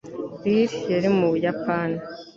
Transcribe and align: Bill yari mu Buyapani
Bill 0.41 0.71
yari 0.93 1.09
mu 1.17 1.25
Buyapani 1.31 1.99